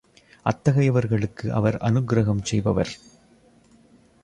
[0.45, 2.91] அத்தகையவர்களுக்கு அவர் அநுக்கிரகம் செய்பவர்.